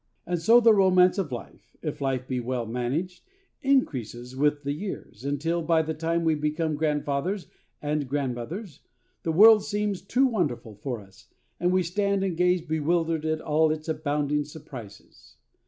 [0.25, 3.23] And so the romance of life if life be well managed
[3.61, 7.45] increases with the years, until, by the time we become grandfathers
[7.83, 8.79] and grandmothers,
[9.21, 11.27] the world seems too wonderful for us,
[11.59, 15.37] and we stand and gaze bewildered at all its abounding surprises.